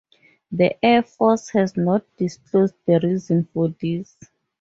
[0.51, 4.17] The Air Force has not disclosed the reason for this.